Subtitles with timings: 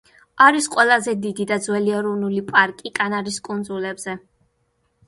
[0.45, 4.19] არის ყველაზე დიდი და ძველი ეროვნული პარკი კანარის კუნძულებზე.